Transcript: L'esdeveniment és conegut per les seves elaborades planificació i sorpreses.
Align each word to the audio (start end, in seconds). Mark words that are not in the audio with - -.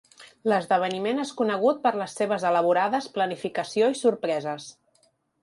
L'esdeveniment 0.51 1.23
és 1.23 1.33
conegut 1.41 1.83
per 1.83 1.91
les 1.99 2.15
seves 2.21 2.47
elaborades 2.53 3.11
planificació 3.19 3.93
i 3.95 4.01
sorpreses. 4.03 4.69